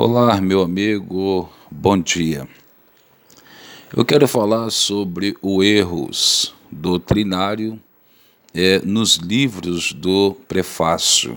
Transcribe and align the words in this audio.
Olá, 0.00 0.40
meu 0.40 0.62
amigo, 0.62 1.50
bom 1.68 1.98
dia. 1.98 2.48
Eu 3.92 4.04
quero 4.04 4.28
falar 4.28 4.70
sobre 4.70 5.36
o 5.42 5.60
erros 5.60 6.54
doutrinário 6.70 7.80
é, 8.54 8.78
nos 8.84 9.16
livros 9.16 9.92
do 9.92 10.36
prefácio. 10.46 11.36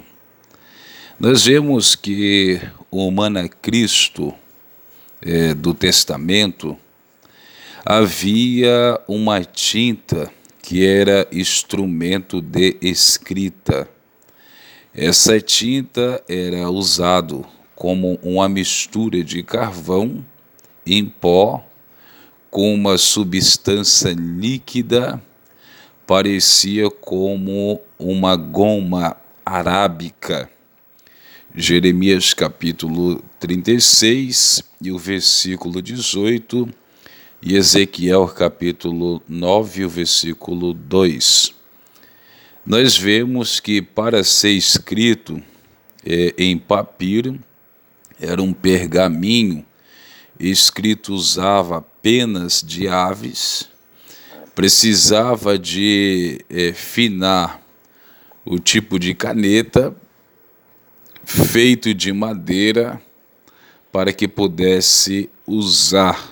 Nós 1.20 1.44
vemos 1.44 1.96
que 1.96 2.62
o 2.92 3.10
Manacristo 3.10 4.32
é, 5.24 5.56
do 5.56 5.74
Testamento 5.74 6.78
havia 7.84 9.02
uma 9.08 9.44
tinta 9.44 10.32
que 10.62 10.86
era 10.86 11.28
instrumento 11.32 12.40
de 12.40 12.78
escrita. 12.80 13.90
Essa 14.94 15.42
tinta 15.42 16.24
era 16.30 16.70
usado 16.70 17.44
como 17.82 18.20
uma 18.22 18.48
mistura 18.48 19.24
de 19.24 19.42
carvão 19.42 20.24
em 20.86 21.04
pó 21.04 21.66
com 22.52 22.76
uma 22.76 22.96
substância 22.96 24.12
líquida, 24.12 25.20
parecia 26.06 26.92
como 26.92 27.82
uma 27.98 28.36
goma 28.36 29.18
arábica. 29.44 30.48
Jeremias 31.56 32.36
capítulo 32.36 33.20
36 33.40 34.62
e 34.80 34.92
o 34.92 35.00
versículo 35.00 35.82
18 35.82 36.70
e 37.42 37.56
Ezequiel 37.56 38.28
capítulo 38.28 39.24
9 39.28 39.86
o 39.86 39.90
versículo 39.90 40.76
2. 40.76 41.52
Nós 42.64 42.96
vemos 42.96 43.60
que 43.60 43.82
para 43.82 44.24
ser 44.24 44.52
escrito 44.52 45.42
é, 46.06 46.36
em 46.38 46.60
papiro, 46.60 47.40
era 48.22 48.42
um 48.42 48.54
pergaminho 48.54 49.66
escrito 50.40 51.14
usava 51.14 51.82
penas 51.82 52.64
de 52.66 52.88
aves, 52.88 53.68
precisava 54.54 55.58
de 55.58 56.46
é, 56.50 56.72
finar 56.72 57.60
o 58.46 58.60
tipo 58.60 59.00
de 59.00 59.16
caneta 59.16 59.96
feito 61.26 61.94
de 61.94 62.14
madeira 62.14 63.02
para 63.92 64.14
que 64.14 64.28
pudesse 64.28 65.30
usar. 65.46 66.32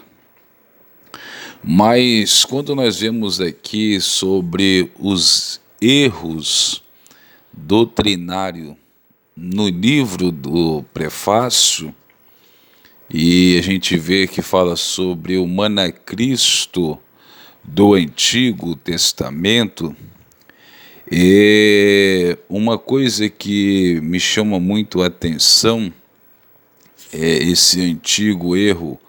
Mas 1.63 2.45
quando 2.45 2.75
nós 2.75 2.99
vemos 2.99 3.41
aqui 3.41 3.99
sobre 3.99 4.91
os 4.97 5.59
erros 5.81 6.83
doutrinários 7.51 8.78
no 9.41 9.69
livro 9.69 10.33
do 10.33 10.83
prefácio, 10.93 11.95
e 13.09 13.57
a 13.57 13.61
gente 13.61 13.97
vê 13.97 14.27
que 14.27 14.41
fala 14.41 14.75
sobre 14.75 15.37
o 15.37 15.47
Manacristo 15.47 16.99
do 17.63 17.93
Antigo 17.93 18.75
Testamento, 18.75 19.95
e 21.09 22.37
uma 22.49 22.77
coisa 22.77 23.29
que 23.29 24.01
me 24.01 24.19
chama 24.19 24.59
muito 24.59 25.01
a 25.01 25.07
atenção 25.07 25.91
é 27.11 27.37
esse 27.37 27.81
antigo 27.81 28.57
erro 28.57 28.99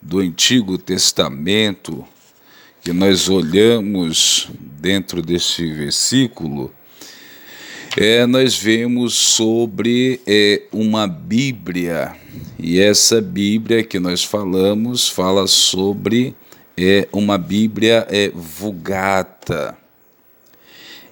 do 0.00 0.18
Antigo 0.18 0.78
Testamento, 0.78 2.04
que 2.82 2.92
nós 2.92 3.28
olhamos 3.28 4.48
dentro 4.80 5.20
desse 5.20 5.70
versículo 5.72 6.72
é, 7.96 8.26
nós 8.26 8.56
vemos 8.56 9.14
sobre 9.14 10.20
é, 10.26 10.62
uma 10.72 11.06
Bíblia, 11.06 12.16
e 12.58 12.80
essa 12.80 13.20
Bíblia 13.20 13.84
que 13.84 14.00
nós 14.00 14.24
falamos 14.24 15.08
fala 15.08 15.46
sobre 15.46 16.34
é, 16.76 17.06
uma 17.12 17.38
Bíblia 17.38 18.04
é, 18.10 18.30
vulgata. 18.30 19.78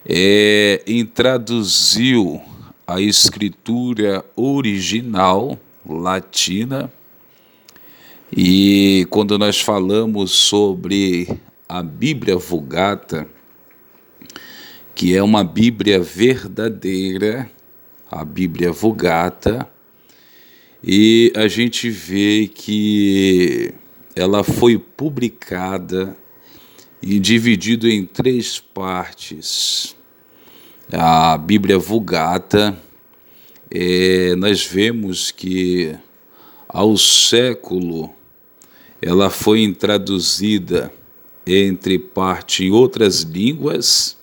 é, 0.03 0.81
introduziu 0.87 2.41
a 2.87 2.99
escritura 2.99 4.25
original 4.35 5.59
latina 5.87 6.91
e 8.35 9.05
quando 9.09 9.37
nós 9.37 9.59
falamos 9.61 10.31
sobre 10.31 11.27
a 11.69 11.83
Bíblia 11.83 12.37
Vulgata, 12.37 13.27
que 14.95 15.15
é 15.15 15.21
uma 15.21 15.43
Bíblia 15.43 16.01
verdadeira, 16.01 17.49
a 18.09 18.25
Bíblia 18.25 18.71
Vulgata, 18.71 19.69
e 20.83 21.31
a 21.35 21.47
gente 21.47 21.91
vê 21.91 22.47
que 22.47 23.71
ela 24.15 24.43
foi 24.43 24.79
publicada 24.79 26.17
e 27.01 27.17
dividida 27.19 27.87
em 27.87 28.05
três 28.05 28.59
partes. 28.59 29.95
A 30.91 31.37
Bíblia 31.37 31.77
Vulgata, 31.77 32.75
é, 33.69 34.35
nós 34.35 34.65
vemos 34.65 35.29
que 35.29 35.95
ao 36.67 36.97
século 36.97 38.11
ela 38.99 39.29
foi 39.29 39.61
introduzida 39.61 40.91
entre 41.45 41.99
parte 41.99 42.65
em 42.65 42.71
outras 42.71 43.21
línguas. 43.21 44.17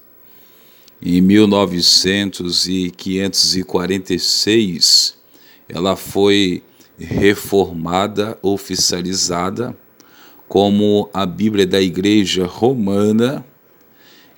Em 1.01 1.21
1900 1.21 2.67
e 2.67 2.91
546 2.91 5.18
ela 5.69 5.97
foi 5.97 6.63
reformada, 6.99 8.39
oficializada 8.43 9.77
como 10.49 11.11
a 11.13 11.27
Bíblia 11.27 11.67
da 11.67 11.81
Igreja 11.81 12.47
Romana. 12.47 13.45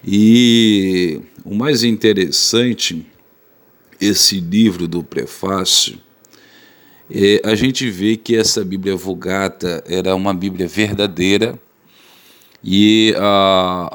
E 0.04 1.20
o 1.44 1.54
mais 1.54 1.84
interessante, 1.84 3.06
esse 4.00 4.40
livro 4.40 4.88
do 4.88 5.02
prefácio, 5.04 5.98
é, 7.10 7.40
a 7.44 7.54
gente 7.54 7.88
vê 7.90 8.16
que 8.16 8.36
essa 8.36 8.64
Bíblia 8.64 8.96
Vulgata 8.96 9.82
era 9.86 10.14
uma 10.14 10.32
Bíblia 10.32 10.66
verdadeira 10.66 11.58
e 12.62 13.14
a, 13.16 13.88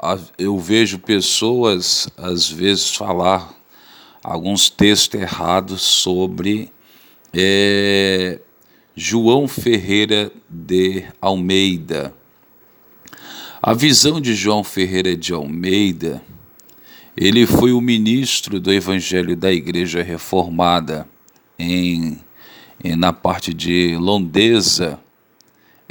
a, 0.00 0.14
a, 0.14 0.18
eu 0.38 0.56
vejo 0.56 0.98
pessoas 1.00 2.08
às 2.16 2.48
vezes 2.48 2.94
falar 2.94 3.57
alguns 4.22 4.68
textos 4.68 5.20
errados 5.20 5.82
sobre 5.82 6.70
é, 7.32 8.40
João 8.94 9.46
Ferreira 9.46 10.32
de 10.48 11.04
Almeida. 11.20 12.14
A 13.60 13.74
visão 13.74 14.20
de 14.20 14.34
João 14.34 14.62
Ferreira 14.62 15.16
de 15.16 15.32
Almeida, 15.32 16.22
ele 17.16 17.46
foi 17.46 17.72
o 17.72 17.80
ministro 17.80 18.60
do 18.60 18.72
Evangelho 18.72 19.36
da 19.36 19.52
Igreja 19.52 20.02
Reformada 20.02 21.08
em, 21.58 22.18
em 22.82 22.96
na 22.96 23.12
parte 23.12 23.52
de 23.52 23.96
Londesa, 23.96 25.00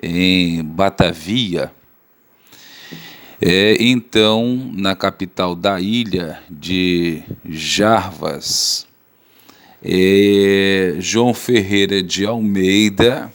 em 0.02 0.64
Batavia, 0.64 1.74
é, 3.42 3.78
então, 3.80 4.72
na 4.74 4.96
capital 4.96 5.56
da 5.56 5.80
ilha 5.80 6.40
de 6.50 7.22
Jarvas, 7.48 8.88
é, 9.84 10.96
João 11.00 11.34
Ferreira 11.34 12.02
de 12.02 12.26
Almeida, 12.26 13.32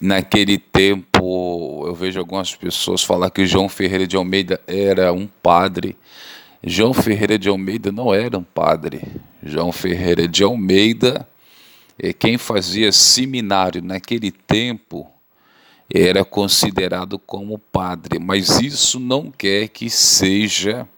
naquele 0.00 0.56
tempo, 0.56 1.84
eu 1.86 1.94
vejo 1.94 2.18
algumas 2.18 2.54
pessoas 2.54 3.02
falar 3.02 3.30
que 3.30 3.46
João 3.46 3.68
Ferreira 3.68 4.06
de 4.06 4.16
Almeida 4.16 4.60
era 4.66 5.12
um 5.12 5.26
padre. 5.26 5.96
João 6.62 6.94
Ferreira 6.94 7.38
de 7.38 7.48
Almeida 7.48 7.92
não 7.92 8.12
era 8.14 8.38
um 8.38 8.42
padre. 8.42 9.02
João 9.42 9.70
Ferreira 9.70 10.26
de 10.26 10.42
Almeida, 10.42 11.28
é 11.98 12.12
quem 12.12 12.38
fazia 12.38 12.90
seminário 12.90 13.82
naquele 13.82 14.30
tempo, 14.30 15.06
era 15.94 16.24
considerado 16.24 17.20
como 17.20 17.56
padre, 17.56 18.18
mas 18.18 18.58
isso 18.58 18.98
não 18.98 19.30
quer 19.30 19.68
que 19.68 19.88
seja 19.88 20.88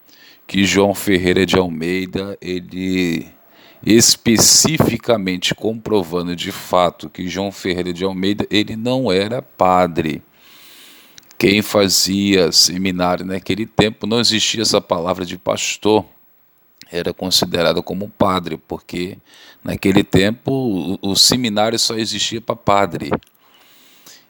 que 0.47 0.65
João 0.65 0.95
Ferreira 0.95 1.45
de 1.45 1.59
Almeida 1.59 2.39
ele 2.41 3.27
especificamente 3.85 5.55
comprovando 5.55 6.35
de 6.35 6.51
fato 6.51 7.11
que 7.11 7.29
João 7.29 7.53
Ferreira 7.53 7.93
de 7.93 8.05
Almeida 8.05 8.47
ele 8.51 8.75
não 8.75 9.13
era 9.13 9.43
padre. 9.43 10.23
quem 11.37 11.61
fazia 11.61 12.51
seminário 12.51 13.27
naquele 13.27 13.67
tempo 13.67 14.07
não 14.07 14.19
existia 14.19 14.63
essa 14.63 14.81
palavra 14.81 15.27
de 15.27 15.37
pastor, 15.37 16.07
era 16.91 17.13
considerado 17.13 17.83
como 17.83 18.09
padre, 18.09 18.57
porque 18.57 19.19
naquele 19.63 20.03
tempo 20.03 20.99
o, 21.03 21.11
o 21.11 21.15
seminário 21.15 21.79
só 21.79 21.97
existia 21.97 22.41
para 22.41 22.57
padre. 22.57 23.11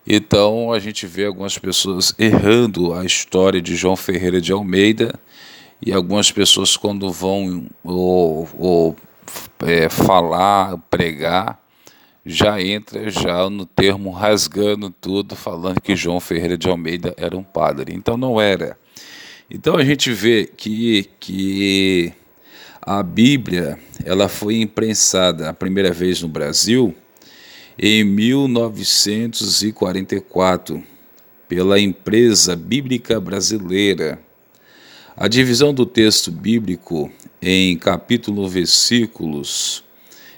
Então 0.07 0.73
a 0.73 0.79
gente 0.79 1.07
vê 1.07 1.25
algumas 1.25 1.59
pessoas 1.59 2.15
errando 2.17 2.95
a 2.95 3.05
história 3.05 3.61
de 3.61 3.75
João 3.75 3.97
Ferreira 3.97 4.41
de 4.41 4.53
Almeida 4.53 5.19
e 5.85 5.93
algumas 5.93 6.31
pessoas 6.31 6.77
quando 6.77 7.11
vão 7.11 7.67
ou, 7.83 8.49
ou 8.57 8.97
é, 9.65 9.89
falar, 9.89 10.79
pregar, 10.89 11.61
já 12.25 12.61
entra 12.61 13.11
já 13.11 13.49
no 13.51 13.67
termo 13.67 14.11
rasgando 14.11 14.91
tudo, 14.91 15.35
falando 15.35 15.81
que 15.81 15.97
João 15.97 16.21
Ferreira 16.21 16.57
de 16.57 16.69
Almeida 16.69 17.13
era 17.17 17.37
um 17.37 17.43
padre. 17.43 17.93
Então 17.95 18.17
não 18.17 18.41
era. 18.41 18.79
Então 19.51 19.77
a 19.77 19.85
gente 19.85 20.13
vê 20.13 20.47
que, 20.57 21.09
que 21.19 22.13
a 22.81 23.03
Bíblia 23.03 23.79
ela 24.05 24.29
foi 24.29 24.61
imprensada 24.61 25.51
a 25.51 25.55
primeira 25.55 25.93
vez 25.93 26.23
no 26.23 26.29
Brasil 26.29 26.95
em 27.79 28.03
1944 28.05 30.83
pela 31.49 31.79
empresa 31.79 32.57
bíblica 32.57 33.21
brasileira. 33.21 34.19
A 35.17 35.29
divisão 35.29 35.73
do 35.73 35.87
texto 35.87 36.33
bíblico 36.33 37.13
em 37.41 37.77
capítulo 37.77 38.49
versículos 38.49 39.85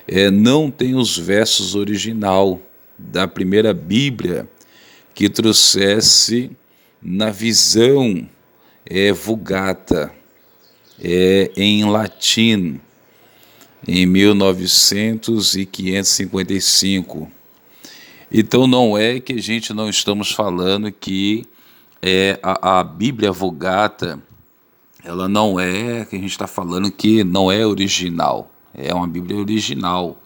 é, 0.07 0.31
não 0.31 0.71
tem 0.71 0.95
os 0.95 1.19
versos 1.19 1.75
original 1.75 2.61
da 2.99 3.27
primeira 3.29 3.75
Bíblia 3.75 4.49
que 5.15 5.29
trouxesse 5.29 6.51
na 7.01 7.31
visão 7.31 8.29
é, 8.85 9.13
vulgata 9.13 10.13
é, 11.01 11.53
em 11.57 11.85
latim 11.85 12.81
em 13.87 14.07
1900 14.07 15.57
e 15.57 15.67
555. 15.67 17.31
Então 18.31 18.67
não 18.67 18.97
é 18.97 19.21
que 19.21 19.35
a 19.35 19.43
gente 19.43 19.73
não 19.73 19.89
estamos 19.89 20.33
falando 20.33 20.91
que 20.93 21.47
é, 22.03 22.39
a, 22.43 22.81
a 22.81 22.85
Bíblia 22.85 23.33
Vulgata 23.33 24.21
ela 25.05 25.29
não 25.29 25.59
é 25.59 26.05
que 26.05 26.17
a 26.17 26.19
gente 26.19 26.31
está 26.31 26.47
falando 26.47 26.91
que 26.91 27.25
não 27.25 27.51
é 27.51 27.67
original 27.67 28.51
é 28.79 28.95
uma 28.95 29.07
Bíblia 29.07 29.37
original. 29.37 30.17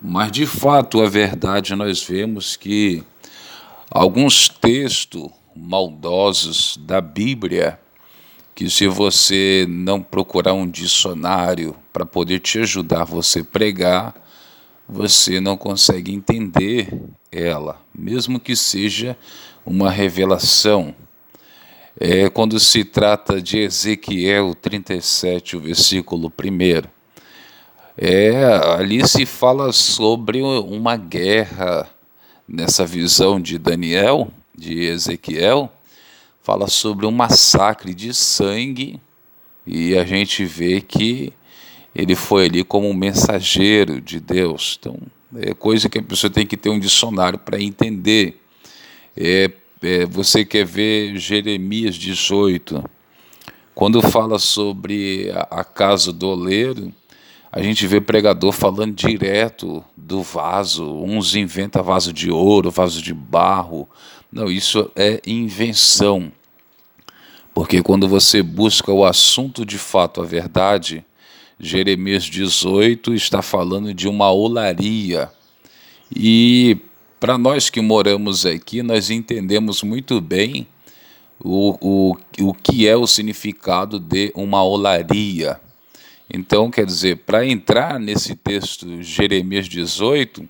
Mas 0.00 0.30
de 0.30 0.46
fato, 0.46 1.00
a 1.00 1.08
verdade, 1.08 1.74
nós 1.74 2.02
vemos 2.02 2.56
que 2.56 3.02
alguns 3.90 4.48
textos 4.48 5.30
maldosos 5.54 6.76
da 6.76 7.00
Bíblia, 7.00 7.78
que 8.62 8.70
se 8.70 8.86
você 8.86 9.66
não 9.68 10.00
procurar 10.00 10.52
um 10.52 10.70
dicionário 10.70 11.74
para 11.92 12.06
poder 12.06 12.38
te 12.38 12.60
ajudar 12.60 13.02
você 13.02 13.42
pregar, 13.42 14.14
você 14.88 15.40
não 15.40 15.56
consegue 15.56 16.14
entender 16.14 16.96
ela, 17.32 17.80
mesmo 17.92 18.38
que 18.38 18.54
seja 18.54 19.18
uma 19.66 19.90
revelação. 19.90 20.94
É 21.98 22.30
quando 22.30 22.60
se 22.60 22.84
trata 22.84 23.42
de 23.42 23.58
Ezequiel 23.58 24.54
37, 24.54 25.56
o 25.56 25.60
versículo 25.60 26.28
1 26.28 26.88
é, 27.98 28.44
ali 28.76 29.06
se 29.08 29.26
fala 29.26 29.72
sobre 29.72 30.40
uma 30.40 30.96
guerra 30.96 31.88
nessa 32.46 32.86
visão 32.86 33.40
de 33.40 33.58
Daniel, 33.58 34.30
de 34.54 34.84
Ezequiel, 34.84 35.68
fala 36.42 36.66
sobre 36.66 37.06
um 37.06 37.10
massacre 37.10 37.94
de 37.94 38.12
sangue 38.12 39.00
e 39.66 39.96
a 39.96 40.04
gente 40.04 40.44
vê 40.44 40.80
que 40.80 41.32
ele 41.94 42.14
foi 42.14 42.46
ali 42.46 42.64
como 42.64 42.88
um 42.88 42.94
mensageiro 42.94 44.00
de 44.00 44.18
Deus. 44.18 44.78
Então, 44.80 44.98
é 45.36 45.54
coisa 45.54 45.88
que 45.88 45.98
a 45.98 46.02
pessoa 46.02 46.30
tem 46.30 46.46
que 46.46 46.56
ter 46.56 46.70
um 46.70 46.78
dicionário 46.78 47.38
para 47.38 47.60
entender. 47.60 48.40
É, 49.16 49.50
é, 49.82 50.06
você 50.06 50.44
quer 50.44 50.64
ver 50.64 51.16
Jeremias 51.16 51.94
18, 51.94 52.82
quando 53.74 54.02
fala 54.02 54.38
sobre 54.38 55.30
a, 55.30 55.60
a 55.60 55.64
casa 55.64 56.12
do 56.12 56.28
oleiro, 56.28 56.92
a 57.52 57.60
gente 57.60 57.86
vê 57.86 58.00
pregador 58.00 58.50
falando 58.50 58.94
direto 58.94 59.84
do 59.94 60.22
vaso, 60.22 60.90
uns 61.02 61.34
inventam 61.34 61.84
vaso 61.84 62.10
de 62.10 62.30
ouro, 62.30 62.70
vaso 62.70 63.02
de 63.02 63.12
barro. 63.12 63.86
Não, 64.32 64.50
isso 64.50 64.90
é 64.96 65.20
invenção. 65.26 66.32
Porque 67.52 67.82
quando 67.82 68.08
você 68.08 68.42
busca 68.42 68.90
o 68.90 69.04
assunto 69.04 69.66
de 69.66 69.76
fato, 69.76 70.22
a 70.22 70.24
verdade, 70.24 71.04
Jeremias 71.60 72.24
18 72.24 73.14
está 73.14 73.42
falando 73.42 73.92
de 73.92 74.08
uma 74.08 74.32
olaria. 74.32 75.30
E 76.10 76.78
para 77.20 77.36
nós 77.36 77.68
que 77.68 77.82
moramos 77.82 78.46
aqui, 78.46 78.82
nós 78.82 79.10
entendemos 79.10 79.82
muito 79.82 80.22
bem 80.22 80.66
o, 81.38 81.76
o, 81.82 82.16
o 82.40 82.54
que 82.54 82.88
é 82.88 82.96
o 82.96 83.06
significado 83.06 84.00
de 84.00 84.32
uma 84.34 84.64
olaria. 84.64 85.60
Então, 86.34 86.70
quer 86.70 86.86
dizer, 86.86 87.18
para 87.26 87.46
entrar 87.46 88.00
nesse 88.00 88.34
texto, 88.34 89.02
Jeremias 89.02 89.68
18, 89.68 90.48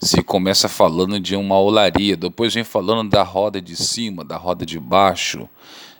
se 0.00 0.22
começa 0.22 0.70
falando 0.70 1.20
de 1.20 1.36
uma 1.36 1.60
olaria, 1.60 2.16
depois 2.16 2.54
vem 2.54 2.64
falando 2.64 3.10
da 3.10 3.22
roda 3.22 3.60
de 3.60 3.76
cima, 3.76 4.24
da 4.24 4.38
roda 4.38 4.64
de 4.64 4.80
baixo, 4.80 5.46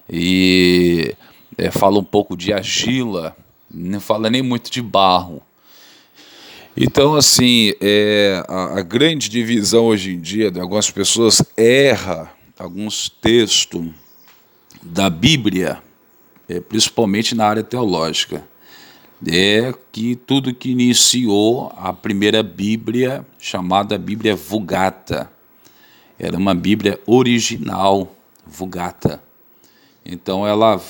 e 0.08 1.14
é, 1.58 1.70
fala 1.70 1.98
um 1.98 2.04
pouco 2.04 2.34
de 2.38 2.54
argila, 2.54 3.36
não 3.70 4.00
fala 4.00 4.30
nem 4.30 4.40
muito 4.40 4.70
de 4.70 4.80
barro. 4.80 5.42
Então, 6.74 7.14
assim, 7.14 7.74
é, 7.82 8.42
a, 8.48 8.78
a, 8.78 8.82
grande 8.82 9.28
divisão 9.28 9.84
hoje 9.84 10.14
em 10.14 10.20
dia 10.20 10.50
de 10.50 10.58
algumas 10.58 10.90
pessoas 10.90 11.42
erra 11.54 12.32
alguns 12.58 13.10
textos 13.10 13.90
da 14.82 15.10
Bíblia, 15.10 15.82
é, 16.48 16.60
principalmente 16.60 17.34
na 17.34 17.46
área 17.46 17.62
teológica 17.62 18.42
é 19.26 19.74
que 19.90 20.14
tudo 20.14 20.54
que 20.54 20.70
iniciou 20.70 21.72
a 21.76 21.92
primeira 21.92 22.42
Bíblia, 22.42 23.26
chamada 23.38 23.98
Bíblia 23.98 24.36
Vulgata, 24.36 25.30
era 26.18 26.36
uma 26.36 26.54
Bíblia 26.54 27.00
original, 27.06 28.14
Vulgata. 28.46 29.22
Então 30.04 30.46
ela 30.46 30.80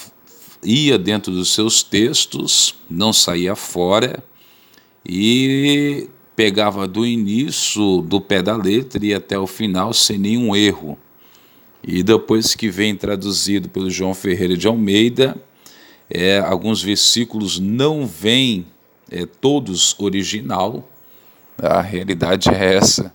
ia 0.63 0.99
dentro 0.99 1.33
dos 1.33 1.53
seus 1.53 1.83
textos, 1.83 2.75
não 2.89 3.13
saía 3.13 3.55
fora 3.55 4.23
e 5.05 6.09
pegava 6.37 6.87
do 6.87 7.05
início 7.05 8.01
do 8.03 8.21
pé 8.21 8.43
da 8.43 8.57
letra 8.57 9.05
e 9.05 9.13
até 9.13 9.39
o 9.39 9.47
final 9.47 9.93
sem 9.93 10.19
nenhum 10.19 10.55
erro. 10.55 10.99
E 11.83 12.03
depois 12.03 12.55
que 12.55 12.69
vem 12.69 12.95
traduzido 12.95 13.69
pelo 13.69 13.91
João 13.91 14.15
Ferreira 14.15 14.57
de 14.57 14.67
Almeida, 14.67 15.37
é, 16.11 16.39
alguns 16.39 16.83
versículos 16.83 17.59
não 17.59 18.07
vêm 18.07 18.67
é, 19.11 19.27
todos 19.27 19.95
original, 19.99 20.89
a 21.57 21.81
realidade 21.81 22.49
é 22.49 22.75
essa. 22.75 23.13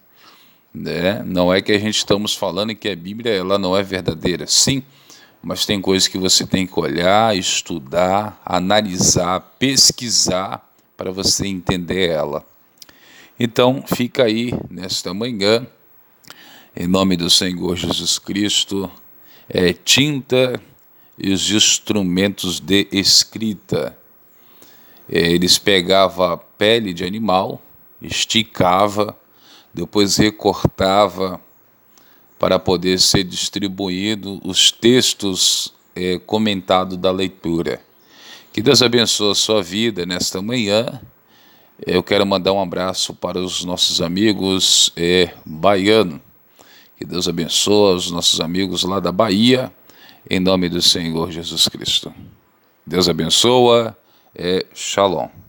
Né? 0.73 1.21
Não 1.23 1.53
é 1.53 1.61
que 1.61 1.71
a 1.71 1.79
gente 1.79 1.97
estamos 1.97 2.35
falando 2.35 2.75
que 2.75 2.89
a 2.89 2.95
Bíblia 2.95 3.31
ela 3.31 3.57
não 3.57 3.77
é 3.77 3.83
verdadeira, 3.83 4.45
sim, 4.47 4.83
mas 5.41 5.65
tem 5.65 5.81
coisas 5.81 6.07
que 6.07 6.17
você 6.17 6.47
tem 6.47 6.65
que 6.65 6.79
olhar, 6.79 7.35
estudar, 7.37 8.41
analisar, 8.45 9.39
pesquisar 9.59 10.73
para 10.95 11.11
você 11.11 11.47
entender 11.47 12.09
ela. 12.09 12.45
Então, 13.39 13.83
fica 13.85 14.23
aí 14.23 14.53
nesta 14.69 15.13
manhã, 15.13 15.67
em 16.75 16.87
nome 16.87 17.17
do 17.17 17.29
Senhor 17.29 17.75
Jesus 17.75 18.17
Cristo, 18.17 18.89
é 19.49 19.73
tinta 19.73 20.59
e 21.17 21.31
os 21.31 21.49
instrumentos 21.51 22.59
de 22.59 22.87
escrita. 22.91 23.97
É, 25.09 25.19
eles 25.31 25.57
pegavam 25.57 26.31
a 26.31 26.37
pele 26.37 26.93
de 26.93 27.03
animal, 27.03 27.61
esticava, 28.01 29.17
depois 29.73 30.17
recortava 30.17 31.39
para 32.39 32.59
poder 32.59 32.99
ser 32.99 33.23
distribuído 33.23 34.41
os 34.43 34.71
textos 34.71 35.73
é, 35.95 36.19
comentados 36.19 36.97
da 36.97 37.11
leitura. 37.11 37.81
Que 38.51 38.61
Deus 38.61 38.81
abençoe 38.81 39.31
a 39.31 39.35
sua 39.35 39.63
vida 39.63 40.05
nesta 40.05 40.41
manhã. 40.41 41.01
Eu 41.85 42.03
quero 42.03 42.25
mandar 42.25 42.53
um 42.53 42.61
abraço 42.61 43.13
para 43.13 43.39
os 43.39 43.63
nossos 43.63 44.01
amigos 44.01 44.91
é, 44.95 45.33
baianos. 45.45 46.19
Que 46.97 47.05
Deus 47.05 47.27
abençoe 47.27 47.95
os 47.95 48.11
nossos 48.11 48.39
amigos 48.39 48.83
lá 48.83 48.99
da 48.99 49.11
Bahia 49.11 49.71
em 50.29 50.39
nome 50.39 50.69
do 50.69 50.81
Senhor 50.81 51.31
Jesus 51.31 51.67
Cristo. 51.67 52.13
Deus 52.85 53.07
abençoa. 53.07 53.97
É, 54.35 54.65
shalom. 54.73 55.42